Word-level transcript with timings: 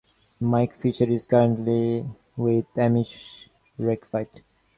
Mike 0.39 0.73
Fisher 0.73 1.03
is 1.11 1.27
currently 1.27 2.03
with 2.35 2.65
Amish 2.73 3.49
Rake 3.77 4.05
Fight. 4.05 4.41